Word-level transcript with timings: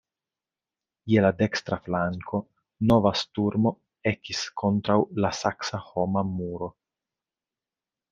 Je 1.15 1.21
la 1.25 1.29
dekstra 1.41 1.77
flanko 1.87 2.39
nova 2.91 3.11
sturmo 3.21 3.73
ekis 4.13 4.41
kontraŭ 4.63 4.97
la 5.27 5.31
saksa 5.41 5.81
homa 5.91 6.25
muro. 6.31 6.71